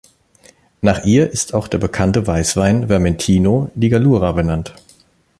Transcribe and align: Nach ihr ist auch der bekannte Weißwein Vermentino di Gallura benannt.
Nach 0.81 1.03
ihr 1.05 1.29
ist 1.29 1.53
auch 1.53 1.67
der 1.67 1.77
bekannte 1.77 2.25
Weißwein 2.25 2.87
Vermentino 2.87 3.69
di 3.75 3.89
Gallura 3.89 4.31
benannt. 4.31 4.73